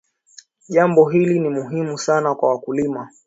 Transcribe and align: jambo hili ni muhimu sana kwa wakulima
jambo 0.67 1.09
hili 1.09 1.39
ni 1.39 1.49
muhimu 1.49 1.97
sana 1.97 2.35
kwa 2.35 2.49
wakulima 2.49 3.11